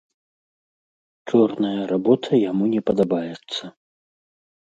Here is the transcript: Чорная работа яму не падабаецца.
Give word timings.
Чорная 1.33 1.83
работа 1.93 2.31
яму 2.49 2.65
не 2.73 2.81
падабаецца. 2.87 3.63